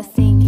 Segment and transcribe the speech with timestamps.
[0.00, 0.39] assim.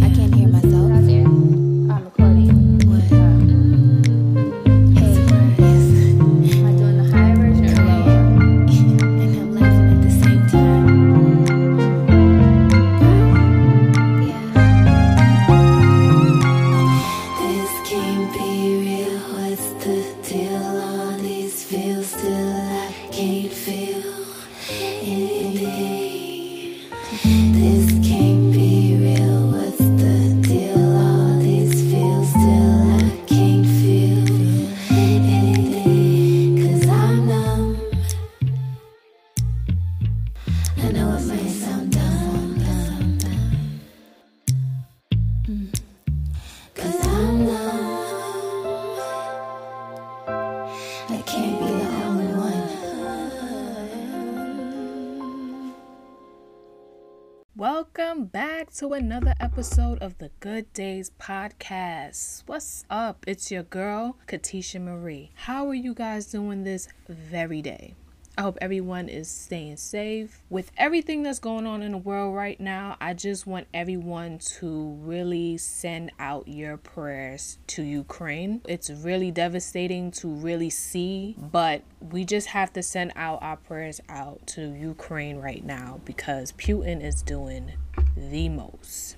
[57.83, 62.43] Welcome back to another episode of the Good Days Podcast.
[62.45, 63.25] What's up?
[63.27, 65.31] It's your girl, Katisha Marie.
[65.35, 67.95] How are you guys doing this very day?
[68.35, 70.41] I hope everyone is staying safe.
[70.49, 74.97] With everything that's going on in the world right now, I just want everyone to
[75.01, 78.61] really send out your prayers to Ukraine.
[78.67, 84.01] It's really devastating to really see, but we just have to send out our prayers
[84.09, 87.73] out to Ukraine right now because Putin is doing
[88.17, 89.17] the most.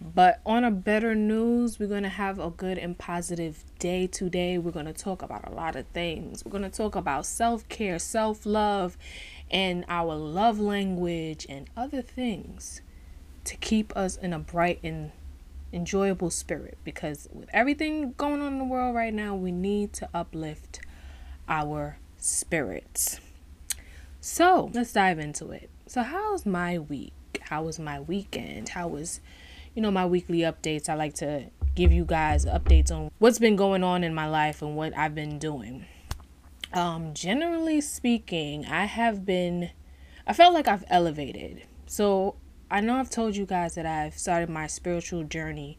[0.00, 4.56] But on a better news, we're going to have a good and positive day today.
[4.56, 6.42] We're going to talk about a lot of things.
[6.42, 8.96] We're going to talk about self care, self love,
[9.50, 12.80] and our love language and other things
[13.44, 15.12] to keep us in a bright and
[15.70, 16.78] enjoyable spirit.
[16.82, 20.80] Because with everything going on in the world right now, we need to uplift
[21.46, 23.20] our spirits.
[24.22, 25.68] So let's dive into it.
[25.86, 27.12] So, how's my week?
[27.42, 28.70] How was my weekend?
[28.70, 29.20] How was
[29.74, 30.88] you know, my weekly updates.
[30.88, 34.62] I like to give you guys updates on what's been going on in my life
[34.62, 35.86] and what I've been doing.
[36.72, 39.70] Um, generally speaking, I have been,
[40.26, 41.62] I felt like I've elevated.
[41.86, 42.36] So
[42.70, 45.78] I know I've told you guys that I've started my spiritual journey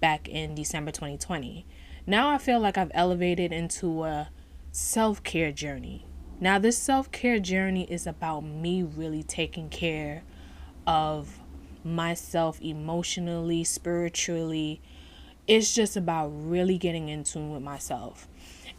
[0.00, 1.64] back in December 2020.
[2.06, 4.30] Now I feel like I've elevated into a
[4.72, 6.06] self care journey.
[6.40, 10.24] Now, this self care journey is about me really taking care
[10.84, 11.38] of
[11.84, 14.80] myself emotionally, spiritually.
[15.46, 18.28] It's just about really getting in tune with myself.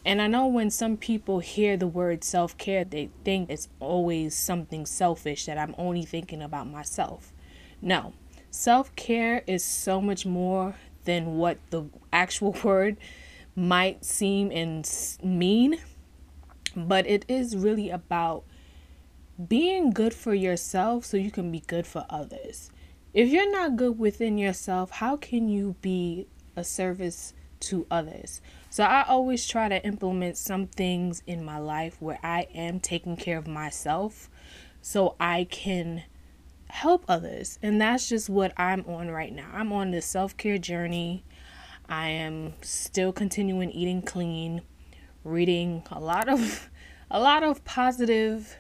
[0.06, 4.36] And I know when some people hear the word self care, they think it's always
[4.36, 7.32] something selfish that I'm only thinking about myself.
[7.82, 8.14] No,
[8.52, 10.76] self care is so much more
[11.06, 12.98] than what the actual word
[13.56, 14.90] might seem and
[15.24, 15.80] mean,
[16.76, 18.44] but it is really about
[19.48, 22.72] being good for yourself so you can be good for others
[23.14, 28.42] if you're not good within yourself, how can you be a service to others?
[28.70, 33.16] So I always try to implement some things in my life where I am taking
[33.16, 34.30] care of myself
[34.82, 36.04] so I can
[36.70, 37.60] help others.
[37.62, 39.48] And that's just what I'm on right now.
[39.54, 41.24] I'm on the self-care journey.
[41.88, 44.64] I am still continuing eating clean,
[45.24, 46.70] reading a lot of
[47.12, 48.58] a lot of positive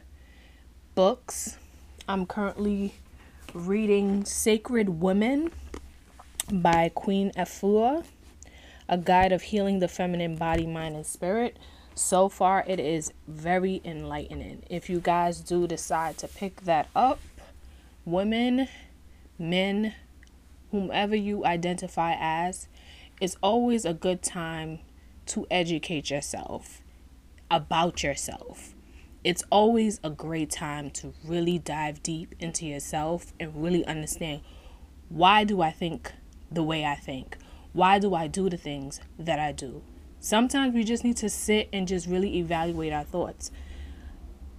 [0.93, 1.57] books.
[2.07, 2.93] I'm currently
[3.53, 5.51] reading Sacred Women
[6.51, 8.03] by Queen Afua,
[8.89, 11.57] a guide of healing the feminine body, mind, and spirit.
[11.93, 14.63] So far, it is very enlightening.
[14.69, 17.19] If you guys do decide to pick that up,
[18.05, 18.67] women,
[19.37, 19.93] men,
[20.71, 22.67] whomever you identify as,
[23.21, 24.79] it's always a good time
[25.27, 26.81] to educate yourself
[27.51, 28.73] about yourself
[29.23, 34.41] it's always a great time to really dive deep into yourself and really understand
[35.07, 36.11] why do I think
[36.51, 37.37] the way I think?
[37.71, 39.81] Why do I do the things that I do?
[40.19, 43.51] Sometimes we just need to sit and just really evaluate our thoughts.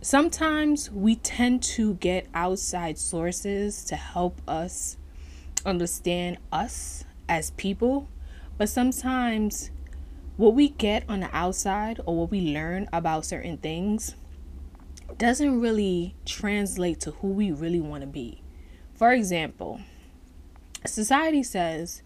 [0.01, 4.97] Sometimes we tend to get outside sources to help us
[5.65, 8.09] understand us as people,
[8.59, 9.71] but sometimes
[10.37, 14.15] what we get on the outside or what we learn about certain things
[15.19, 18.43] doesn't really translate to who we really want to be.
[18.95, 19.81] For example,
[20.87, 22.03] society says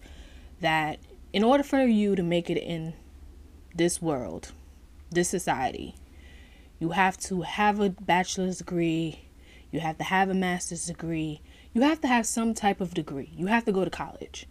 [0.61, 0.99] that
[1.33, 2.93] in order for you to make it in
[3.75, 4.51] this world,
[5.11, 5.95] this society,
[6.79, 9.25] you have to have a bachelor's degree,
[9.71, 11.41] you have to have a master's degree,
[11.73, 13.31] you have to have some type of degree.
[13.35, 14.47] You have to go to college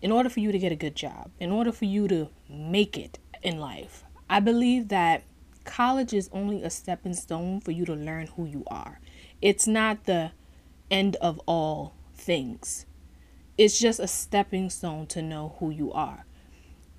[0.00, 2.96] in order for you to get a good job, in order for you to make
[2.96, 4.04] it in life.
[4.30, 5.24] I believe that
[5.64, 9.00] college is only a stepping stone for you to learn who you are.
[9.40, 10.32] It's not the
[10.90, 12.86] end of all things.
[13.58, 16.24] it's just a stepping stone to know who you are.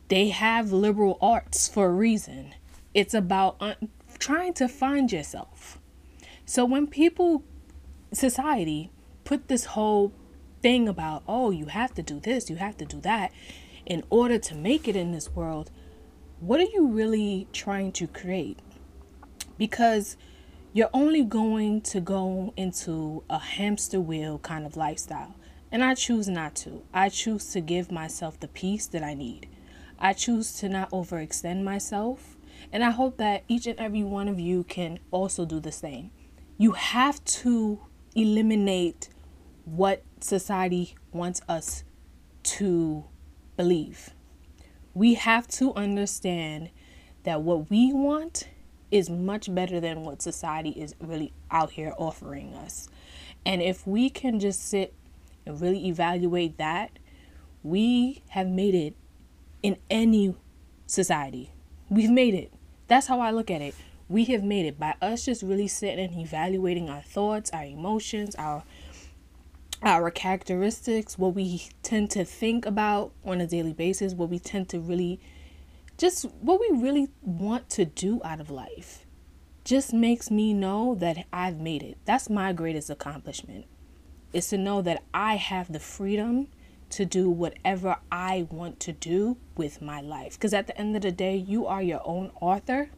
[0.08, 2.54] They have liberal arts for a reason.
[2.94, 3.90] It's about un-
[4.20, 5.80] trying to find yourself.
[6.46, 7.44] So when people,
[8.12, 8.92] society,
[9.24, 10.14] put this whole
[10.62, 13.32] thing about, oh, you have to do this, you have to do that
[13.86, 15.72] in order to make it in this world,
[16.46, 18.60] what are you really trying to create?
[19.58, 20.18] Because
[20.74, 25.36] you're only going to go into a hamster wheel kind of lifestyle.
[25.72, 26.82] And I choose not to.
[26.94, 29.48] I choose to give myself the peace that I need.
[29.98, 32.36] I choose to not overextend myself.
[32.74, 36.12] And I hope that each and every one of you can also do the same.
[36.58, 37.80] You have to
[38.16, 39.08] eliminate
[39.64, 41.86] what society wants us
[42.44, 43.06] to
[43.56, 44.10] believe.
[44.94, 46.70] We have to understand
[47.24, 48.48] that what we want
[48.92, 52.90] is much better than what society is really out here offering us.
[53.46, 54.94] And if we can just sit
[55.46, 57.00] and really evaluate that,
[57.64, 58.96] we have made it
[59.64, 60.36] in any
[60.86, 61.52] society.
[61.90, 62.54] We've made it.
[62.88, 63.74] That's how I look at it.
[64.10, 68.36] We have made it by us just really sitting and evaluating our thoughts, our emotions,
[68.36, 68.64] our
[69.84, 74.70] our characteristics, what we tend to think about on a daily basis, what we tend
[74.70, 75.20] to really
[75.98, 79.06] just what we really want to do out of life
[79.64, 81.98] just makes me know that I've made it.
[82.06, 83.66] That's my greatest accomplishment.
[84.34, 86.48] Is to know that I have the freedom
[86.90, 90.34] to do whatever I want to do with my life.
[90.34, 92.90] Because at the end of the day, you are your own author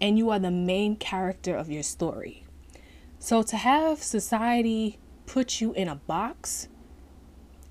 [0.00, 2.44] and you are the main character of your story.
[3.18, 4.98] So to have society
[5.30, 6.66] put you in a box,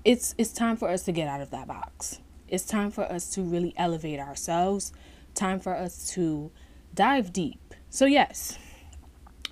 [0.02, 2.18] it's it's time for us to get out of that box.
[2.48, 4.94] It's time for us to really elevate ourselves.
[5.34, 6.50] Time for us to
[6.94, 7.74] dive deep.
[7.90, 8.58] So yes,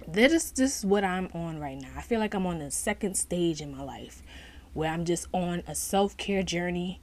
[0.07, 1.91] this is this is what I'm on right now.
[1.99, 4.23] I feel like I'm on the second stage in my life
[4.73, 7.03] where I'm just on a self-care journey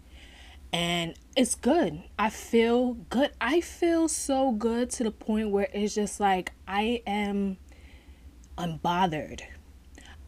[0.73, 2.01] and it's good.
[2.17, 3.29] I feel good.
[3.39, 7.57] I feel so good to the point where it's just like I am
[8.57, 9.41] unbothered.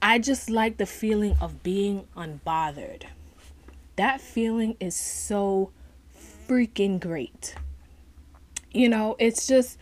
[0.07, 3.04] I just like the feeling of being unbothered.
[3.98, 5.71] That feeling is so
[6.48, 7.56] freaking great.
[8.71, 9.77] You know, it's just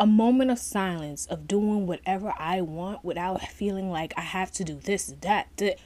[0.00, 4.64] a moment of silence of doing whatever I want without feeling like I have to
[4.64, 5.78] do this, that, that.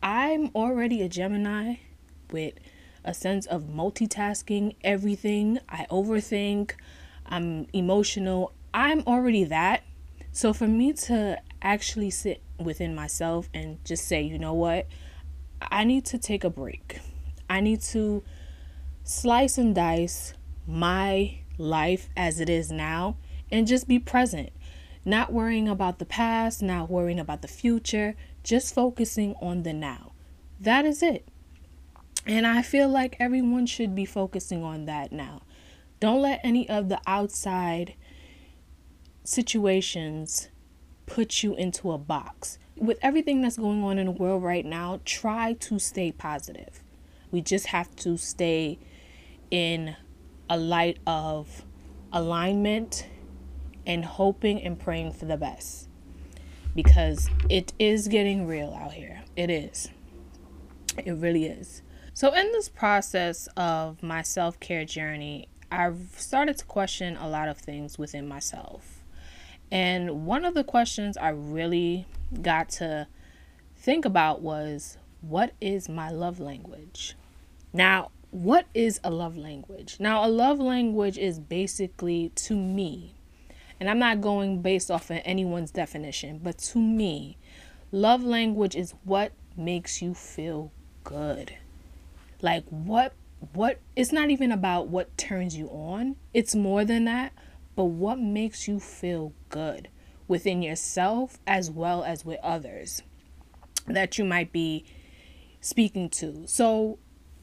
[0.00, 1.78] I'm already a Gemini
[2.30, 2.54] with
[3.04, 5.58] a sense of multitasking everything.
[5.68, 6.74] I overthink.
[7.26, 8.52] I'm emotional.
[8.72, 9.82] I'm already that.
[10.30, 14.86] So for me to actually sit within myself and just say, you know what?
[15.60, 17.00] I need to take a break.
[17.48, 18.22] I need to
[19.02, 20.34] slice and dice
[20.66, 23.16] my life as it is now
[23.50, 24.50] and just be present.
[25.04, 30.12] Not worrying about the past, not worrying about the future, just focusing on the now.
[30.58, 31.28] That is it.
[32.26, 35.42] And I feel like everyone should be focusing on that now.
[36.00, 37.94] Don't let any of the outside
[39.24, 40.48] situations
[41.06, 42.58] put you into a box.
[42.76, 46.82] With everything that's going on in the world right now, try to stay positive.
[47.30, 48.78] We just have to stay
[49.50, 49.96] in
[50.48, 51.64] a light of
[52.12, 53.06] alignment
[53.86, 55.88] and hoping and praying for the best
[56.74, 59.22] because it is getting real out here.
[59.36, 59.90] It is.
[61.04, 61.82] It really is.
[62.12, 67.48] So, in this process of my self care journey, I've started to question a lot
[67.48, 68.93] of things within myself.
[69.74, 72.06] And one of the questions I really
[72.40, 73.08] got to
[73.76, 77.16] think about was what is my love language?
[77.72, 79.96] Now, what is a love language?
[79.98, 83.14] Now, a love language is basically to me,
[83.80, 87.36] and I'm not going based off of anyone's definition, but to me,
[87.90, 90.70] love language is what makes you feel
[91.02, 91.52] good.
[92.40, 93.12] Like what
[93.52, 96.14] what it's not even about what turns you on.
[96.32, 97.32] It's more than that
[97.76, 99.88] but what makes you feel good
[100.28, 103.02] within yourself as well as with others
[103.86, 104.84] that you might be
[105.60, 106.46] speaking to.
[106.46, 106.98] So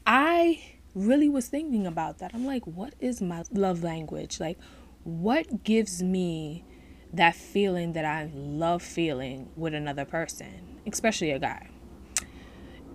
[0.06, 0.62] I
[0.94, 2.32] really was thinking about that.
[2.34, 4.40] I'm like, what is my love language?
[4.40, 4.58] Like,
[5.04, 6.64] what gives me
[7.12, 11.68] that feeling that I love feeling with another person, especially a guy?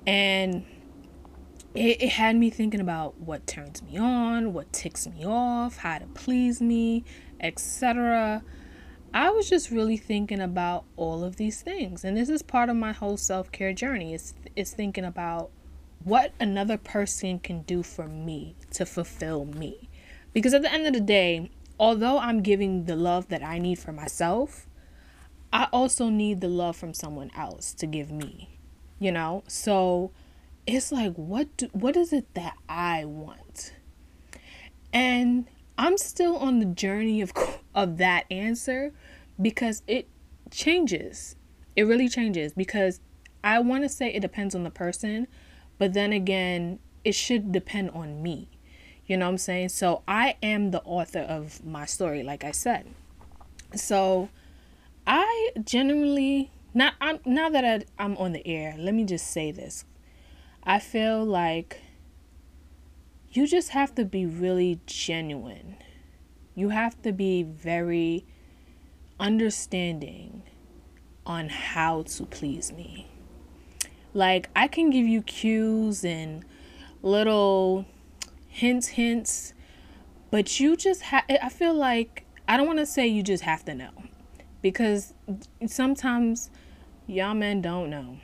[0.06, 0.65] And
[1.74, 6.00] it, it had me thinking about what turns me on, what ticks me off, how
[6.00, 7.03] to please me,
[7.39, 8.44] etc.
[9.13, 12.03] I was just really thinking about all of these things.
[12.03, 14.13] And this is part of my whole self care journey.
[14.13, 15.50] It's, it's thinking about
[16.03, 19.89] what another person can do for me to fulfill me.
[20.34, 23.79] Because at the end of the day, although I'm giving the love that I need
[23.79, 24.67] for myself,
[25.51, 28.60] I also need the love from someone else to give me,
[29.00, 29.44] you know?
[29.48, 30.12] So
[30.65, 33.74] it's like what do, what is it that I want?
[34.94, 37.31] And I'm still on the journey of
[37.75, 38.93] of that answer
[39.39, 40.07] because it
[40.50, 41.36] changes.
[41.75, 43.00] It really changes because
[43.43, 45.27] I want to say it depends on the person,
[45.77, 48.50] but then again, it should depend on me.
[49.05, 49.69] You know what I'm saying?
[49.69, 52.88] So I am the author of my story, like I said.
[53.75, 54.29] So
[55.05, 59.51] I generally not I'm now that I, I'm on the air, let me just say
[59.51, 59.86] this.
[60.63, 61.81] I feel like
[63.31, 65.77] you just have to be really genuine.
[66.55, 68.25] You have to be very
[69.19, 70.43] understanding
[71.25, 73.07] on how to please me.
[74.13, 76.43] Like I can give you cues and
[77.03, 77.86] little
[78.48, 79.53] hints hints,
[80.31, 83.65] but you just have I feel like I don't want to say you just have
[83.65, 83.91] to know
[84.62, 85.13] because
[85.65, 86.50] sometimes
[87.05, 88.17] y'all men don't know.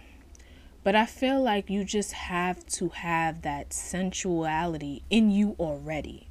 [0.84, 6.28] But I feel like you just have to have that sensuality in you already.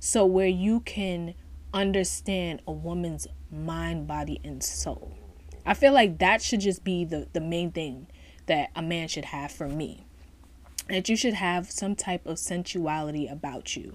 [0.00, 1.34] So, where you can
[1.74, 5.16] understand a woman's mind, body, and soul.
[5.64, 8.08] I feel like that should just be the, the main thing
[8.46, 10.04] that a man should have for me.
[10.88, 13.94] That you should have some type of sensuality about you.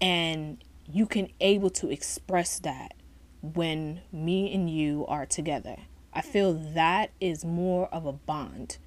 [0.00, 2.94] And you can able to express that
[3.40, 5.76] when me and you are together.
[6.12, 8.78] I feel that is more of a bond.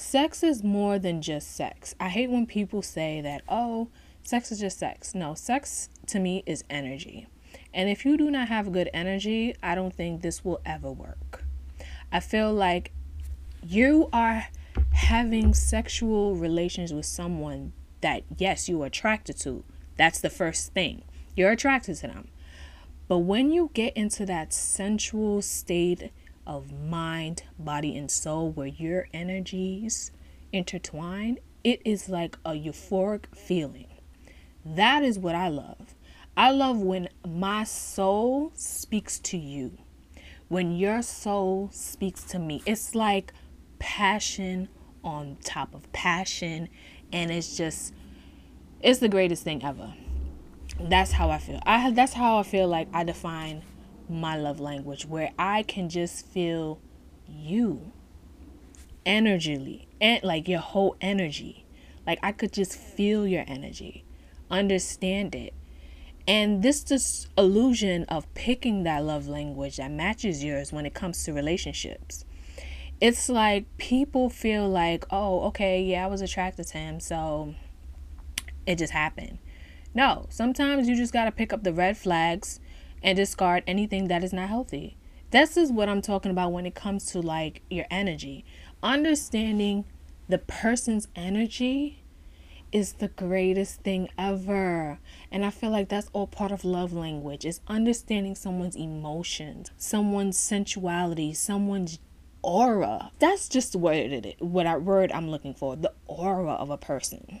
[0.00, 1.96] Sex is more than just sex.
[1.98, 3.88] I hate when people say that, oh,
[4.22, 5.12] sex is just sex.
[5.12, 7.26] No, sex to me is energy.
[7.74, 11.42] And if you do not have good energy, I don't think this will ever work.
[12.12, 12.92] I feel like
[13.60, 14.46] you are
[14.92, 19.64] having sexual relations with someone that, yes, you are attracted to.
[19.96, 21.02] That's the first thing.
[21.34, 22.28] You're attracted to them.
[23.08, 26.12] But when you get into that sensual state
[26.48, 30.10] of mind, body, and soul where your energies
[30.52, 33.86] intertwine, it is like a euphoric feeling.
[34.64, 35.94] That is what I love.
[36.36, 39.78] I love when my soul speaks to you,
[40.48, 42.62] when your soul speaks to me.
[42.66, 43.32] It's like
[43.78, 44.68] passion
[45.04, 46.68] on top of passion,
[47.12, 47.94] and it's just,
[48.80, 49.94] it's the greatest thing ever
[50.80, 51.60] that's how I feel.
[51.66, 53.62] I that's how I feel like I define
[54.08, 56.80] my love language where I can just feel
[57.26, 57.92] you
[59.04, 61.64] energy and like your whole energy.
[62.06, 64.04] Like I could just feel your energy,
[64.50, 65.54] understand it.
[66.26, 71.24] And this this illusion of picking that love language that matches yours when it comes
[71.24, 72.24] to relationships.
[73.00, 77.54] It's like people feel like, oh, okay, yeah, I was attracted to him, so
[78.66, 79.38] it just happened
[79.94, 82.60] no, sometimes you just got to pick up the red flags
[83.02, 84.96] and discard anything that is not healthy.
[85.30, 88.44] This is what I'm talking about when it comes to like your energy.
[88.82, 89.84] Understanding
[90.28, 92.02] the person's energy
[92.70, 94.98] is the greatest thing ever.
[95.30, 100.38] And I feel like that's all part of love language is understanding someone's emotions, someone's
[100.38, 101.98] sensuality, someone's
[102.42, 103.10] aura.
[103.18, 106.78] That's just what it is, what I word I'm looking for, the aura of a
[106.78, 107.40] person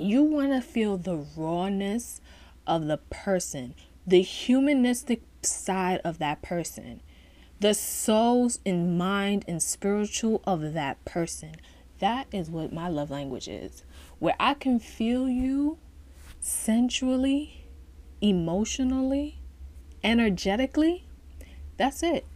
[0.00, 2.20] you want to feel the rawness
[2.66, 3.74] of the person,
[4.10, 7.00] the humanistic side of that person,
[7.60, 11.54] the souls and mind and spiritual of that person.
[12.00, 13.84] That is what my love language is.
[14.18, 15.78] Where I can feel you
[16.40, 17.66] sensually,
[18.20, 19.38] emotionally,
[20.02, 21.04] energetically.
[21.76, 22.26] That's it.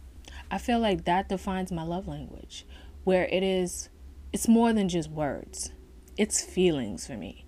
[0.49, 2.65] I feel like that defines my love language.
[3.03, 3.89] Where it is,
[4.31, 5.71] it's more than just words,
[6.17, 7.45] it's feelings for me.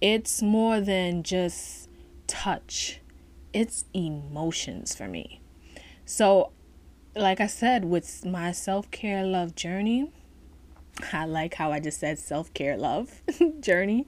[0.00, 1.88] It's more than just
[2.26, 3.00] touch,
[3.52, 5.40] it's emotions for me.
[6.04, 6.50] So,
[7.14, 10.10] like I said, with my self care love journey,
[11.12, 13.22] I like how I just said self care love
[13.60, 14.06] journey.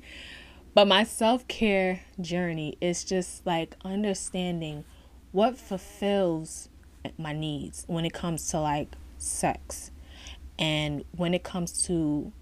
[0.75, 4.85] But my self care journey is just like understanding
[5.33, 6.69] what fulfills
[7.19, 9.91] my needs when it comes to like sex
[10.59, 12.33] and when it comes to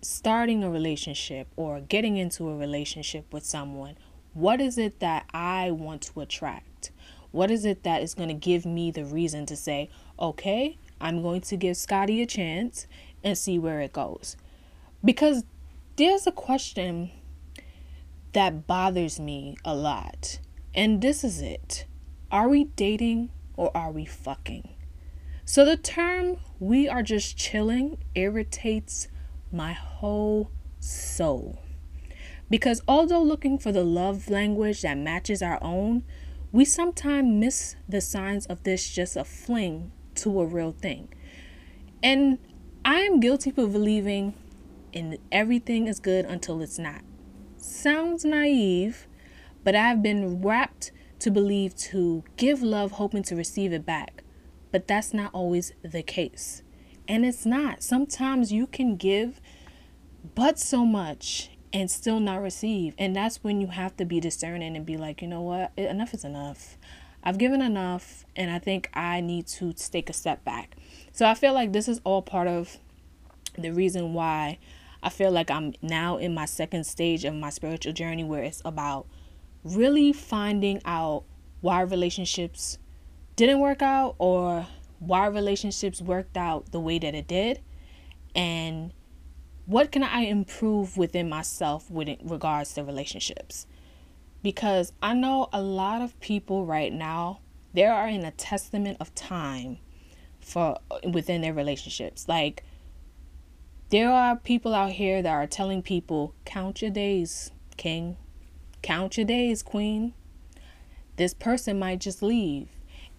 [0.00, 3.96] starting a relationship or getting into a relationship with someone,
[4.34, 6.90] what is it that I want to attract?
[7.30, 11.22] What is it that is going to give me the reason to say, okay, I'm
[11.22, 12.86] going to give Scotty a chance
[13.22, 14.36] and see where it goes?
[15.04, 15.44] Because
[15.96, 17.10] there's a question
[18.32, 20.38] that bothers me a lot.
[20.74, 21.86] And this is it
[22.30, 24.68] Are we dating or are we fucking?
[25.44, 29.08] So the term we are just chilling irritates
[29.50, 31.58] my whole soul.
[32.50, 36.04] Because although looking for the love language that matches our own,
[36.50, 41.12] we sometimes miss the signs of this just a fling to a real thing.
[42.02, 42.38] And
[42.84, 44.34] I am guilty for believing
[44.92, 47.02] in everything is good until it's not.
[47.58, 49.06] Sounds naive,
[49.62, 54.22] but I've been wrapped to believe to give love hoping to receive it back.
[54.70, 56.62] But that's not always the case.
[57.06, 57.82] And it's not.
[57.82, 59.40] Sometimes you can give
[60.34, 62.94] but so much and still not receive.
[62.98, 65.72] And that's when you have to be discerning and be like, you know what?
[65.76, 66.76] Enough is enough.
[67.22, 70.76] I've given enough and I think I need to take a step back.
[71.12, 72.78] So I feel like this is all part of
[73.56, 74.58] the reason why
[75.02, 78.62] I feel like I'm now in my second stage of my spiritual journey where it's
[78.64, 79.06] about
[79.64, 81.24] really finding out
[81.60, 82.78] why relationships
[83.36, 84.66] didn't work out or
[85.00, 87.60] why relationships worked out the way that it did
[88.34, 88.92] and
[89.68, 93.66] what can I improve within myself with regards to relationships?
[94.42, 97.40] Because I know a lot of people right now,
[97.74, 99.76] they are in a testament of time
[100.40, 100.78] for
[101.12, 102.26] within their relationships.
[102.26, 102.64] Like
[103.90, 108.16] there are people out here that are telling people, count your days, king.
[108.80, 110.14] Count your days, queen.
[111.16, 112.68] This person might just leave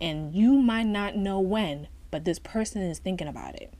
[0.01, 3.71] and you might not know when, but this person is thinking about it.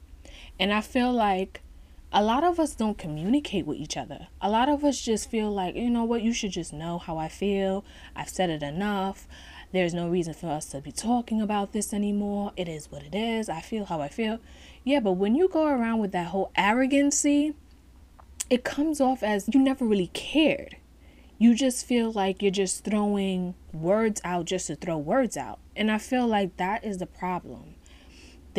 [0.60, 1.64] And I feel like
[2.12, 4.28] a lot of us don't communicate with each other.
[4.42, 7.18] A lot of us just feel like, you know what, you should just know how
[7.18, 7.86] I feel.
[8.16, 9.28] I've said it enough.
[9.72, 12.52] There's no reason for us to be talking about this anymore.
[12.58, 13.48] It is what it is.
[13.48, 14.40] I feel how I feel.
[14.84, 17.54] Yeah, but when you go around with that whole arrogancy,
[18.50, 20.78] it comes off as you never really cared.
[21.38, 25.60] You just feel like you're just throwing words out just to throw words out.
[25.76, 27.76] And I feel like that is the problem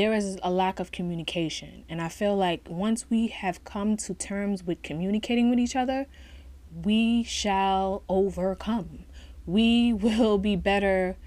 [0.00, 1.84] there is a lack of communication.
[1.86, 6.06] And I feel like once we have come to terms with communicating with each other,
[6.72, 9.00] we shall overcome.
[9.44, 11.18] We will be better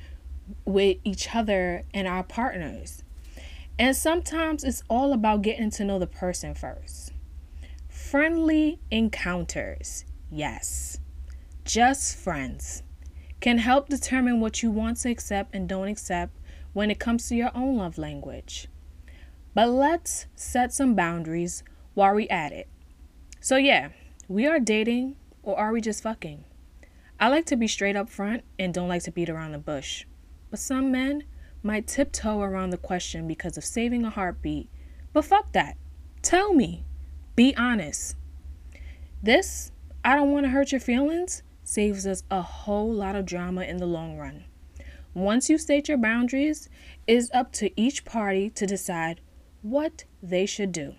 [0.66, 3.04] with each other and our partners.
[3.78, 7.12] And sometimes it's all about getting to know the person first.
[7.88, 10.98] Friendly encounters, yes,
[11.64, 12.82] just friends,
[13.40, 16.36] can help determine what you want to accept and don't accept
[16.74, 18.68] when it comes to your own love language.
[19.54, 21.64] But let's set some boundaries
[21.94, 22.68] while we at it.
[23.40, 23.90] So, yeah,
[24.28, 26.46] we are dating or are we just fucking?
[27.20, 30.06] I like to be straight up front and don't like to beat around the bush.
[30.50, 31.24] But some men
[31.62, 34.70] might tiptoe around the question because of saving a heartbeat.
[35.14, 35.78] But fuck that.
[36.22, 36.84] Tell me.
[37.36, 38.16] Be honest.
[39.22, 39.72] This,
[40.04, 43.78] I don't want to hurt your feelings, saves us a whole lot of drama in
[43.78, 44.44] the long run.
[45.14, 46.70] Once you state your boundaries,
[47.08, 49.22] it is up to each party to decide
[49.64, 50.94] what they should do.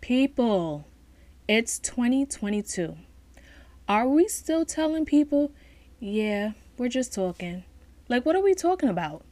[0.00, 0.86] People,
[1.46, 2.96] it's 2022.
[3.86, 5.52] Are we still telling people,
[6.00, 7.64] yeah, we're just talking?
[8.08, 9.24] Like, what are we talking about?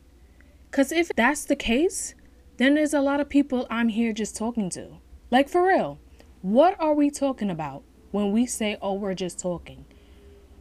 [0.70, 2.14] Because if that's the case,
[2.58, 4.98] then there's a lot of people I'm here just talking to.
[5.30, 5.98] Like, for real,
[6.42, 9.86] what are we talking about when we say, oh, we're just talking?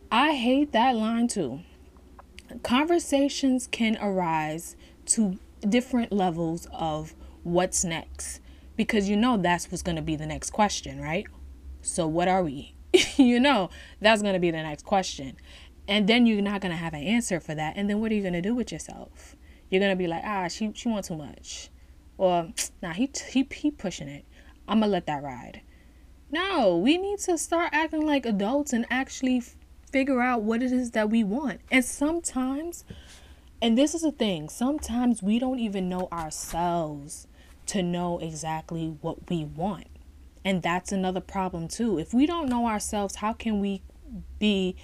[0.09, 1.61] I hate that line too
[2.63, 4.75] conversations can arise
[5.05, 8.41] to different levels of what's next
[8.75, 11.27] because you know that's what's going to be the next question, right?
[11.81, 12.75] So, what are we?
[13.17, 15.35] you know, that's going to be the next question.
[15.87, 17.73] And then you're not going to have an answer for that.
[17.75, 19.35] And then what are you going to do with yourself?
[19.69, 21.69] You're going to be like, ah, she, she wants too much.
[22.17, 22.49] Or,
[22.81, 24.25] nah, he, he, he pushing it.
[24.67, 25.61] I'm going to let that ride.
[26.31, 29.41] No, we need to start acting like adults and actually
[29.91, 31.61] figure out what it is that we want.
[31.71, 32.85] And sometimes,
[33.61, 37.27] and this is the thing, sometimes we don't even know ourselves
[37.67, 39.87] to know exactly what we want.
[40.45, 41.99] And that's another problem too.
[41.99, 43.81] If we don't know ourselves, how can we
[44.39, 44.75] be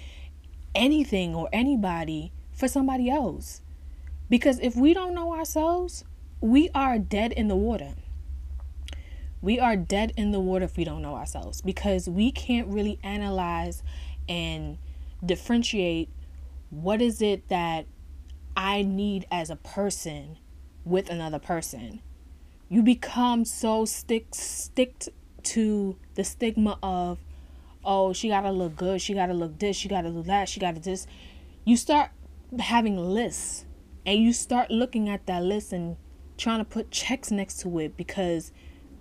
[0.74, 3.62] anything or anybody for somebody else?
[4.28, 6.04] Because if we don't know ourselves,
[6.40, 7.94] we are dead in the water.
[9.40, 12.98] We are dead in the water if we don't know ourselves because we can't really
[13.02, 13.82] analyze
[14.28, 14.78] and
[15.24, 16.10] differentiate
[16.70, 17.86] what is it that
[18.56, 20.38] I need as a person
[20.84, 22.00] with another person.
[22.68, 25.08] You become so stick sticked
[25.42, 27.18] to the stigma of
[27.84, 30.80] oh, she gotta look good, she gotta look this, she gotta do that, she gotta
[30.80, 31.06] this.
[31.64, 32.10] You start
[32.58, 33.64] having lists
[34.04, 35.96] and you start looking at that list and
[36.36, 38.52] trying to put checks next to it because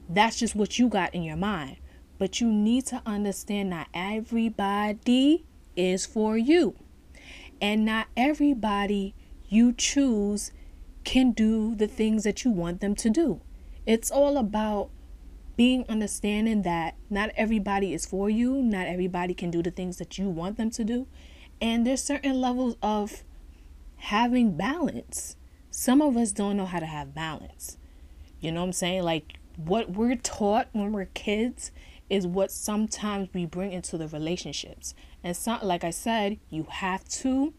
[0.08, 1.78] that's just what you got in your mind.
[2.18, 6.76] But you need to understand that everybody is for you.
[7.60, 9.16] And not everybody
[9.50, 10.52] you choose
[11.04, 13.42] can do the things that you want them to do.
[13.86, 14.90] It's all about
[15.56, 20.18] being understanding that not everybody is for you, not everybody can do the things that
[20.18, 21.08] you want them to do.
[21.62, 23.24] And there's certain levels of
[23.98, 25.38] having balance.
[25.70, 27.78] Some of us don't know how to have balance.
[28.42, 29.04] You know what I'm saying?
[29.04, 31.72] Like what we're taught when we're kids
[32.10, 34.94] is what sometimes we bring into the relationships.
[35.24, 37.54] And so, like I said, you have to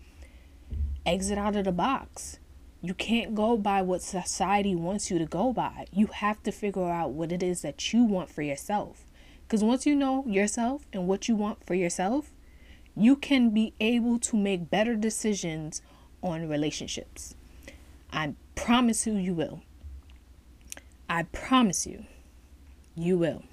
[1.07, 2.39] exit out of the box.
[2.83, 5.87] You can't go by what society wants you to go by.
[5.93, 9.07] You have to figure out what it is that you want for yourself.
[9.47, 12.33] Because once you know yourself and what you want for yourself,
[12.97, 15.81] you can be able to make better decisions
[16.23, 17.35] on relationships.
[18.13, 19.63] I promise you, you will.
[21.09, 22.05] I promise you,
[22.95, 23.45] you will.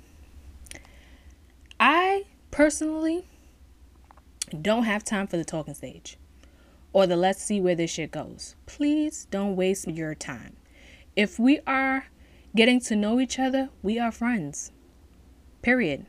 [1.80, 3.26] I personally
[4.62, 6.18] don't have time for the talking stage
[6.94, 8.56] or the let's see where this shit goes.
[8.66, 10.56] Please don't waste your time.
[11.16, 12.06] If we are
[12.56, 14.72] getting to know each other, we are friends.
[15.62, 16.06] Period.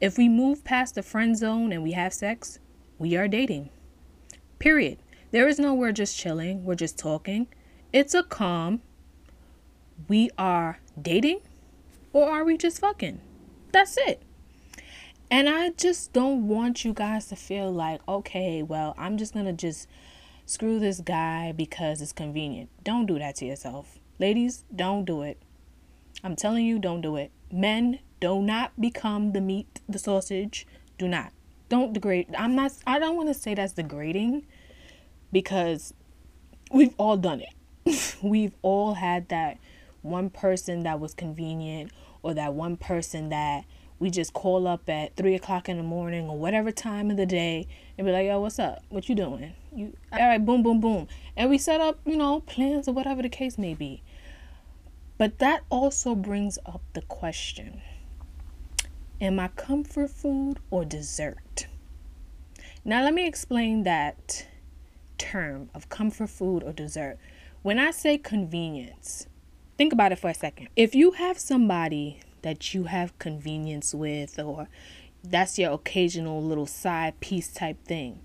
[0.00, 2.58] If we move past the friend zone and we have sex,
[2.98, 3.70] we are dating.
[4.58, 4.98] Period.
[5.30, 7.48] There is no we're just chilling, we're just talking.
[7.92, 8.82] It's a calm.
[10.08, 11.40] We are dating
[12.12, 13.20] or are we just fucking?
[13.72, 14.22] That's it.
[15.30, 19.46] And I just don't want you guys to feel like, okay, well, I'm just going
[19.46, 19.86] to just
[20.50, 22.70] screw this guy because it's convenient.
[22.82, 24.00] Don't do that to yourself.
[24.18, 25.40] Ladies, don't do it.
[26.24, 27.30] I'm telling you, don't do it.
[27.52, 30.66] Men, do not become the meat, the sausage.
[30.98, 31.32] Do not.
[31.68, 32.34] Don't degrade.
[32.36, 34.44] I'm not, I don't want to say that's degrading
[35.30, 35.94] because
[36.72, 38.16] we've all done it.
[38.22, 39.58] we've all had that
[40.02, 43.66] one person that was convenient or that one person that
[44.00, 47.26] we just call up at three o'clock in the morning or whatever time of the
[47.26, 48.82] day and be like, yo, what's up?
[48.88, 49.52] What you doing?
[49.76, 51.06] You all right, boom, boom, boom.
[51.36, 54.02] And we set up, you know, plans or whatever the case may be.
[55.18, 57.82] But that also brings up the question
[59.20, 61.66] Am I comfort food or dessert?
[62.82, 64.46] Now, let me explain that
[65.18, 67.18] term of comfort food or dessert.
[67.60, 69.26] When I say convenience,
[69.76, 70.70] think about it for a second.
[70.74, 74.68] If you have somebody that you have convenience with or
[75.22, 78.20] that's your occasional little side piece type thing.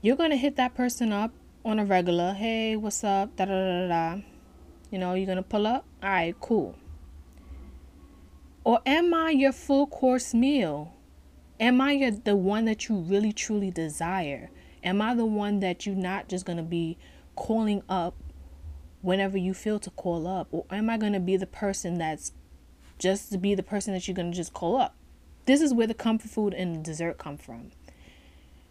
[0.00, 1.32] You're going to hit that person up
[1.64, 3.36] on a regular, hey, what's up?
[3.36, 4.20] Da da da da.
[4.90, 5.84] You know, you're going to pull up?
[6.02, 6.76] All right, cool.
[8.64, 10.94] Or am I your full course meal?
[11.60, 14.50] Am I your, the one that you really truly desire?
[14.84, 16.96] Am I the one that you're not just going to be
[17.34, 18.14] calling up
[19.02, 20.48] whenever you feel to call up?
[20.50, 22.32] Or am I going to be the person that's
[22.98, 24.94] just to be the person that you're going to just call up.
[25.46, 27.70] This is where the comfort food and dessert come from.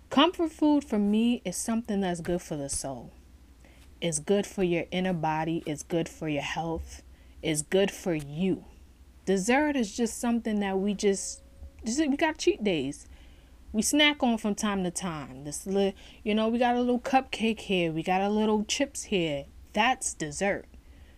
[0.10, 3.12] Comfort food for me is something that's good for the soul.
[4.00, 7.02] It's good for your inner body, it's good for your health,
[7.42, 8.64] it's good for you.
[9.26, 11.42] Dessert is just something that we just,
[11.84, 13.08] just we got cheat days.
[13.74, 15.44] We snack on from time to time.
[15.44, 19.04] This little, you know, we got a little cupcake here, we got a little chips
[19.04, 19.46] here.
[19.74, 20.66] That's dessert.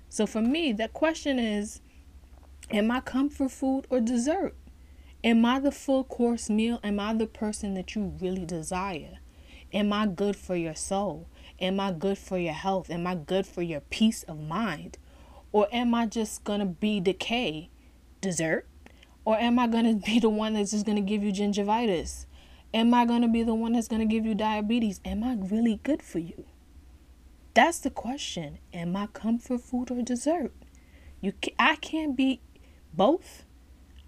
[0.10, 1.82] So for me, the question is
[2.72, 4.54] Am I comfort food or dessert?
[5.24, 6.80] Am I the full course meal?
[6.84, 9.18] Am I the person that you really desire?
[9.74, 11.28] Am I good for your soul?
[11.60, 12.92] Am I good for your health?
[12.92, 15.00] Am I good for your peace of mind?
[15.52, 17.72] Or am I just going to be decay,
[18.22, 18.68] dessert?
[19.26, 22.28] Or am I going to be the one that's just going to give you gingivitis?
[22.72, 25.02] Am I going to be the one that's going to give you diabetes?
[25.04, 26.46] Am I really good for you?
[27.56, 28.60] That's the question.
[28.72, 30.54] Am I comfort food or dessert?
[31.20, 32.42] You I can't be
[32.94, 33.44] both,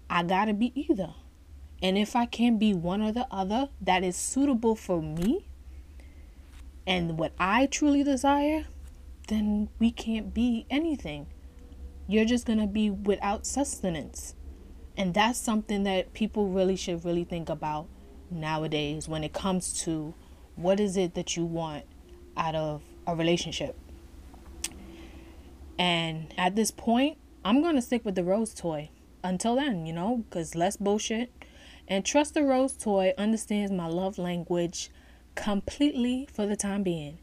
[0.08, 1.14] I gotta be either.
[1.82, 5.48] And if I can be one or the other that is suitable for me
[6.86, 8.66] and what I truly desire,
[9.28, 11.26] then we can't be anything.
[12.06, 14.34] You're just gonna be without sustenance.
[14.96, 17.88] And that's something that people really should really think about
[18.30, 20.14] nowadays when it comes to
[20.56, 21.84] what is it that you want
[22.36, 23.76] out of a relationship.
[25.78, 28.90] And at this point, I'm going to stick with the rose toy
[29.24, 31.32] until then, you know, because less bullshit.
[31.88, 34.90] And trust the rose toy understands my love language
[35.34, 37.18] completely for the time being.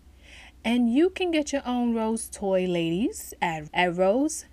[0.65, 4.47] And you can get your own rose toy, ladies, at, at rose-toy.com.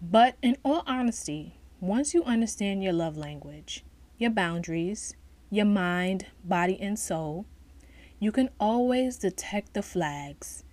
[0.00, 3.84] But in all honesty, once you understand your love language,
[4.16, 5.14] your boundaries,
[5.50, 7.44] your mind, body, and soul,
[8.18, 10.64] you can always detect the flags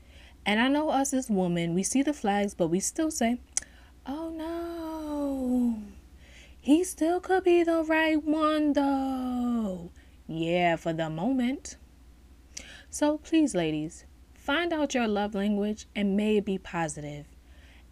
[0.49, 3.37] and I know us as women, we see the flags, but we still say,
[4.07, 5.79] oh no,
[6.59, 9.91] he still could be the right one though.
[10.27, 11.77] Yeah, for the moment.
[12.89, 17.27] So please, ladies, find out your love language and may it be positive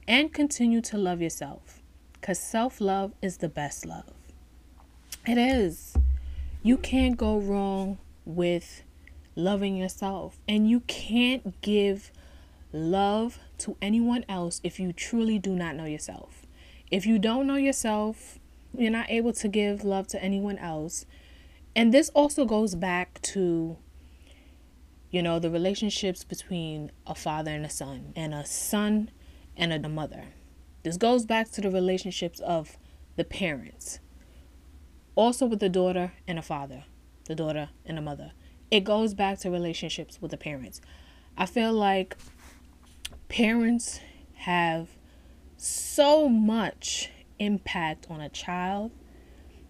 [0.07, 4.11] and continue to love yourself because self love is the best love.
[5.27, 5.95] It is.
[6.63, 8.81] You can't go wrong with
[9.35, 12.11] loving yourself, and you can't give
[12.71, 16.45] love to anyone else if you truly do not know yourself.
[16.91, 18.39] If you don't know yourself,
[18.77, 21.05] you're not able to give love to anyone else.
[21.75, 23.77] And this also goes back to
[25.09, 29.09] you know, the relationships between a father and a son, and a son
[29.55, 30.25] and a mother.
[30.83, 32.77] This goes back to the relationships of
[33.15, 33.99] the parents.
[35.15, 36.83] Also with the daughter and a father,
[37.25, 38.33] the daughter and a mother.
[38.69, 40.81] It goes back to relationships with the parents.
[41.37, 42.17] I feel like
[43.29, 43.99] parents
[44.35, 44.89] have
[45.57, 48.91] so much impact on a child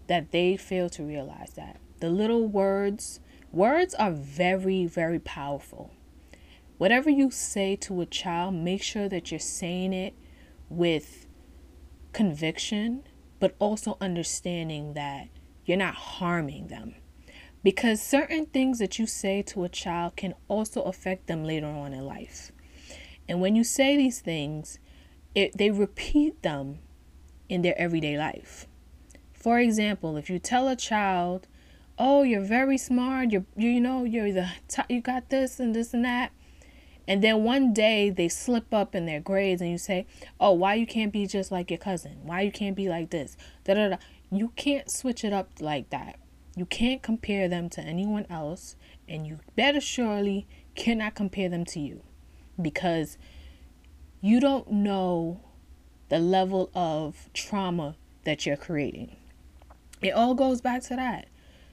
[0.07, 1.79] that they fail to realize that.
[1.99, 3.19] The little words
[3.51, 5.91] Words are very, very powerful.
[6.77, 10.13] Whatever you say to a child, make sure that you're saying it
[10.69, 11.25] with
[12.11, 13.03] conviction,
[13.39, 15.29] but also understanding that
[15.65, 16.95] you're not harming them.
[17.63, 21.93] Because certain things that you say to a child can also affect them later on
[21.93, 22.51] in life.
[23.27, 24.79] And when you say these things,
[25.35, 26.79] it, they repeat them
[27.49, 28.67] in their everyday life.
[29.33, 31.47] For example, if you tell a child
[31.97, 33.31] oh, you're very smart.
[33.31, 34.49] You're, you know, you're the
[34.89, 36.31] you got this and this and that.
[37.07, 40.05] And then one day they slip up in their grades and you say,
[40.39, 42.17] oh, why you can't be just like your cousin?
[42.23, 43.37] Why you can't be like this?
[43.63, 43.97] Da, da, da.
[44.29, 46.19] You can't switch it up like that.
[46.57, 48.75] You can't compare them to anyone else.
[49.07, 52.03] And you better surely cannot compare them to you
[52.61, 53.17] because
[54.21, 55.39] you don't know
[56.09, 59.15] the level of trauma that you're creating.
[60.01, 61.27] It all goes back to that.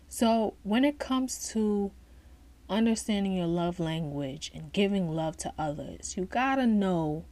[0.08, 1.90] So, when it comes to
[2.68, 7.24] understanding your love language and giving love to others, you gotta know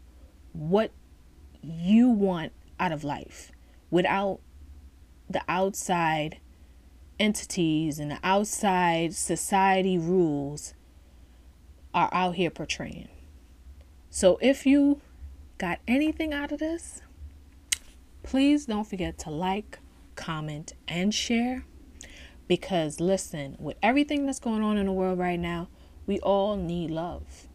[0.52, 0.90] what
[1.62, 3.52] you want out of life
[3.90, 4.40] without
[5.30, 6.38] the outside
[7.18, 10.74] entities and the outside society rules
[11.94, 13.08] are out here portraying.
[14.14, 15.00] So, if you
[15.56, 17.00] got anything out of this,
[18.22, 19.78] please don't forget to like,
[20.16, 21.64] comment, and share.
[22.46, 25.68] Because listen, with everything that's going on in the world right now,
[26.06, 27.48] we all need love.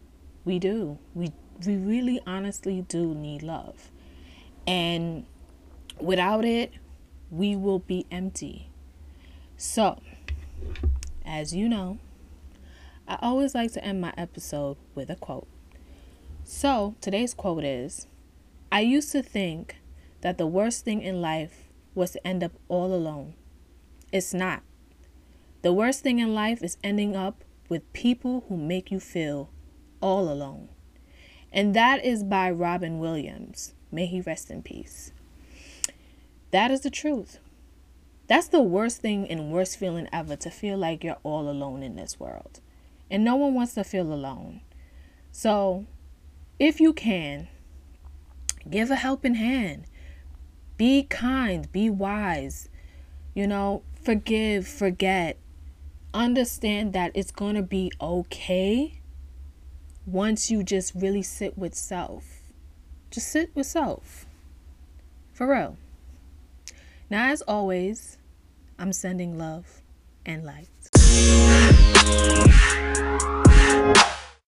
[0.44, 0.98] We do.
[1.14, 1.30] We
[1.64, 3.92] we really honestly do need love.
[4.66, 5.26] And
[6.00, 6.72] without it,
[7.30, 8.68] we will be empty.
[9.56, 10.00] So,
[11.24, 11.98] as you know,
[13.06, 15.46] I always like to end my episode with a quote.
[16.50, 18.06] So, today's quote is
[18.72, 19.76] I used to think
[20.22, 23.34] that the worst thing in life was to end up all alone.
[24.12, 24.62] It's not.
[25.60, 29.50] The worst thing in life is ending up with people who make you feel
[30.00, 30.70] all alone.
[31.52, 33.74] And that is by Robin Williams.
[33.92, 35.12] May he rest in peace.
[36.50, 37.40] That is the truth.
[38.26, 41.96] That's the worst thing and worst feeling ever to feel like you're all alone in
[41.96, 42.60] this world.
[43.10, 44.62] And no one wants to feel alone.
[45.30, 45.84] So,
[46.58, 47.48] if you can,
[48.68, 49.84] give a helping hand.
[50.76, 52.68] Be kind, be wise.
[53.34, 55.38] You know, forgive, forget
[56.14, 59.00] understand that it's going to be okay
[60.06, 62.24] once you just really sit with self.
[63.10, 64.26] Just sit with self.
[65.32, 65.76] For real.
[67.10, 68.18] Now, as always,
[68.78, 69.82] I'm sending love
[70.26, 70.68] and light.